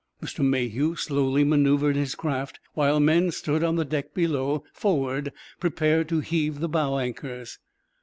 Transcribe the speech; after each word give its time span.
Mr. 0.19 0.43
Mayhew 0.43 0.95
slowly 0.95 1.45
manœuvred 1.45 1.93
his 1.93 2.15
craft, 2.15 2.59
while 2.73 2.99
men 2.99 3.29
stood 3.29 3.63
on 3.63 3.75
the 3.75 3.85
deck 3.85 4.15
below, 4.15 4.63
forward, 4.73 5.31
prepared 5.59 6.09
to 6.09 6.21
heave 6.21 6.59
the 6.59 6.67
bow 6.67 6.97
anchors. 6.97 7.59